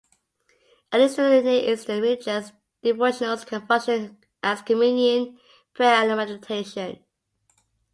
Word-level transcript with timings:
In 0.93 0.99
Eastern 1.01 1.31
and 1.31 1.45
Near-Eastern 1.45 2.01
religions, 2.01 2.53
devotionals 2.83 3.45
can 3.45 3.67
function 3.67 4.17
as 4.41 4.63
communion 4.63 5.37
prayer 5.75 5.93
and 5.93 6.17
meditation. 6.17 7.05